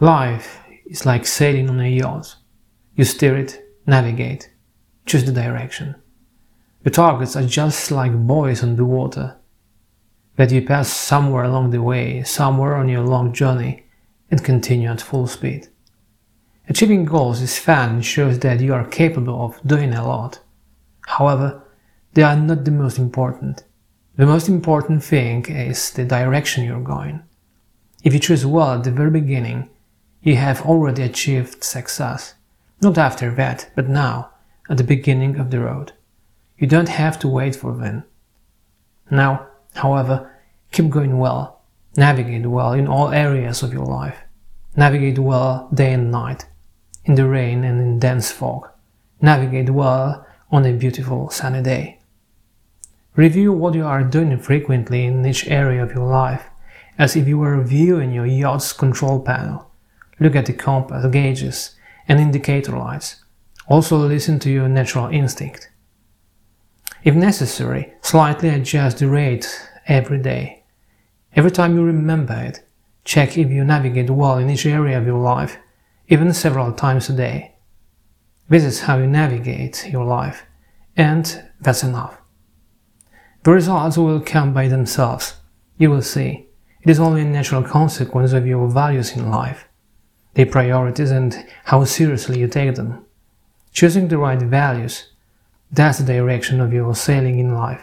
[0.00, 2.36] Life is like sailing on a yacht.
[2.96, 4.50] You steer it, navigate,
[5.06, 5.94] choose the direction.
[6.84, 9.36] Your targets are just like buoys on the water
[10.36, 13.86] that you pass somewhere along the way, somewhere on your long journey,
[14.32, 15.68] and continue at full speed.
[16.68, 20.40] Achieving goals is fun and shows that you are capable of doing a lot.
[21.02, 21.62] However,
[22.14, 23.62] they are not the most important.
[24.16, 27.22] The most important thing is the direction you're going.
[28.02, 29.70] If you choose well at the very beginning,
[30.24, 32.34] you have already achieved success.
[32.80, 34.30] Not after that, but now,
[34.70, 35.92] at the beginning of the road.
[36.56, 38.04] You don't have to wait for then.
[39.10, 40.34] Now, however,
[40.72, 41.60] keep going well.
[41.98, 44.16] Navigate well in all areas of your life.
[44.74, 46.46] Navigate well day and night,
[47.04, 48.70] in the rain and in dense fog.
[49.20, 51.98] Navigate well on a beautiful sunny day.
[53.14, 56.46] Review what you are doing frequently in each area of your life,
[56.98, 59.70] as if you were viewing your yacht's control panel.
[60.20, 61.76] Look at the compass gauges
[62.08, 63.24] and indicator lights.
[63.66, 65.70] Also listen to your natural instinct.
[67.02, 70.64] If necessary, slightly adjust the rate every day.
[71.36, 72.64] Every time you remember it,
[73.04, 75.58] check if you navigate well in each area of your life,
[76.08, 77.56] even several times a day.
[78.48, 80.44] This is how you navigate your life,
[80.96, 82.18] and that's enough.
[83.42, 85.34] The results will come by themselves.
[85.76, 86.48] You will see.
[86.82, 89.66] It is only a natural consequence of your values in life,
[90.34, 93.04] their priorities, and how seriously you take them.
[93.72, 95.08] Choosing the right values
[95.74, 97.82] that's the direction of your sailing in life.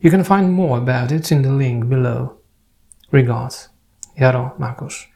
[0.00, 2.38] You can find more about it in the link below.
[3.10, 3.68] Regards,
[4.18, 5.06] Jaro Marcos.